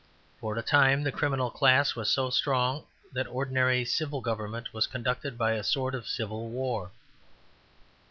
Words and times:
For 0.39 0.57
a 0.57 0.63
time 0.63 1.03
the 1.03 1.11
criminal 1.11 1.51
class 1.51 1.93
was 1.95 2.09
so 2.09 2.31
strong 2.31 2.85
that 3.13 3.27
ordinary 3.27 3.85
civil 3.85 4.19
government 4.19 4.73
was 4.73 4.87
conducted 4.87 5.37
by 5.37 5.51
a 5.51 5.63
sort 5.63 5.93
of 5.93 6.07
civil 6.07 6.49
war. 6.49 6.89